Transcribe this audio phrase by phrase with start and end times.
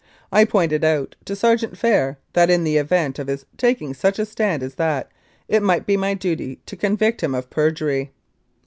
[0.31, 4.25] I pointed out to Sergeant Phair that in the event of his taking such a
[4.25, 5.11] stand as that
[5.47, 8.09] it might be my duty to convict him of perjury.